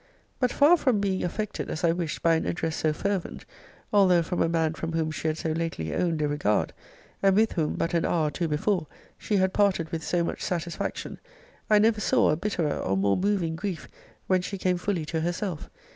[0.39, 3.45] But, far from being affected, as I wished, by an address so fervent,
[3.93, 6.73] (although from a man from whom she had so lately owned a regard,
[7.21, 8.87] and with whom, but an hour or two before,
[9.19, 11.19] she had parted with so much satisfaction,)
[11.69, 13.87] I never saw a bitterer, or more moving grief,
[14.25, 15.69] when she came fully to herself.